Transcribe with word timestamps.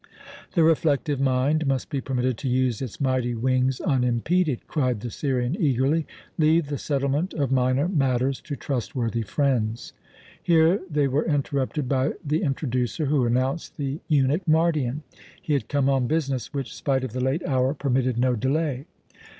"The 0.53 0.63
reflective 0.63 1.19
mind 1.21 1.67
must 1.67 1.91
be 1.91 2.01
permitted 2.01 2.35
to 2.39 2.49
use 2.49 2.81
its 2.81 2.99
mighty 2.99 3.35
wings 3.35 3.79
unimpeded," 3.79 4.65
cried 4.65 5.01
the 5.01 5.11
Syrian 5.11 5.55
eagerly. 5.59 6.07
"Leave 6.39 6.69
the 6.69 6.79
settlement 6.79 7.35
of 7.35 7.51
minor 7.51 7.87
matters 7.87 8.41
to 8.45 8.55
trustworthy 8.55 9.21
friends." 9.21 9.93
Here 10.41 10.81
they 10.89 11.07
were 11.07 11.25
interrupted 11.27 11.87
by 11.87 12.13
the 12.25 12.41
"introducer," 12.41 13.05
who 13.05 13.27
announced 13.27 13.77
the 13.77 13.99
eunuch 14.07 14.47
Mardion. 14.47 15.03
He 15.39 15.53
had 15.53 15.67
come 15.69 15.87
on 15.87 16.07
business 16.07 16.51
which, 16.51 16.73
spite 16.75 17.03
of 17.03 17.13
the 17.13 17.21
late 17.21 17.45
hour, 17.45 17.75
permitted 17.75 18.17
no 18.17 18.35
delay. 18.35 18.87